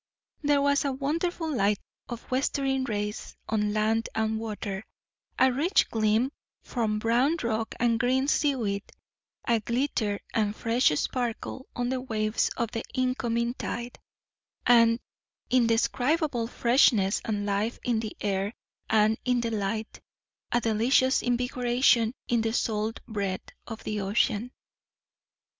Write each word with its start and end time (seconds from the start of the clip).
There 0.41 0.63
was 0.63 0.83
a 0.83 0.91
wonderful 0.93 1.53
light 1.55 1.77
of 2.09 2.31
westering 2.31 2.85
rays 2.85 3.35
on 3.47 3.71
land 3.71 4.09
and 4.15 4.39
water; 4.39 4.83
a 5.37 5.53
rich 5.53 5.91
gleam 5.91 6.31
from 6.63 6.97
brown 6.97 7.35
rock 7.43 7.75
and 7.79 7.99
green 7.99 8.27
seaweed; 8.27 8.81
a 9.47 9.59
glitter 9.59 10.19
and 10.33 10.55
fresh 10.55 10.87
sparkle 10.87 11.67
on 11.75 11.89
the 11.89 12.01
waves 12.01 12.49
of 12.57 12.71
the 12.71 12.83
incoming 12.95 13.53
tide; 13.53 13.99
an 14.65 14.99
indescribable 15.51 16.47
freshness 16.47 17.21
and 17.23 17.45
life 17.45 17.77
in 17.83 17.99
the 17.99 18.17
air 18.21 18.55
and 18.89 19.19
in 19.23 19.39
the 19.41 19.51
light; 19.51 20.01
a 20.51 20.59
delicious 20.59 21.21
invigoration 21.21 22.15
in 22.27 22.41
the 22.41 22.53
salt 22.53 22.99
breath 23.07 23.51
of 23.67 23.83
the 23.83 24.01
ocean. 24.01 24.51